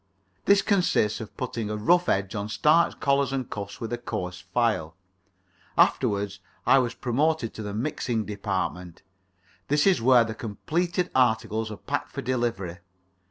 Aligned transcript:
This 0.45 0.63
consists 0.63 1.21
in 1.21 1.27
putting 1.27 1.69
a 1.69 1.77
rough 1.77 2.09
edge 2.09 2.33
on 2.33 2.49
starched 2.49 2.99
collars 2.99 3.31
and 3.31 3.47
cuffs 3.47 3.79
with 3.79 3.93
a 3.93 3.99
coarse 3.99 4.41
file. 4.51 4.95
Afterwards 5.77 6.39
I 6.65 6.79
was 6.79 6.95
promoted 6.95 7.53
to 7.53 7.61
the 7.61 7.75
mixing 7.75 8.25
department. 8.25 9.03
This 9.67 9.85
is 9.85 10.01
where 10.01 10.23
the 10.23 10.33
completed 10.33 11.11
articles 11.13 11.69
are 11.69 11.77
packed 11.77 12.09
for 12.13 12.23
delivery. 12.23 12.79